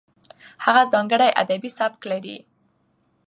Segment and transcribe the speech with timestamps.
[0.65, 2.37] هغه ځانګړی ادبي سبک لري.